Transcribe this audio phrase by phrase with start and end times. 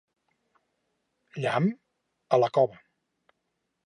[1.43, 1.67] Llamp?
[2.37, 2.81] A la cova!